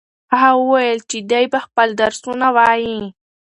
هغه 0.39 0.51
وویل 0.61 0.99
چې 1.09 1.17
دی 1.31 1.43
به 1.51 1.59
خپل 1.65 1.87
درسونه 2.01 2.47
وايي. 2.57 2.99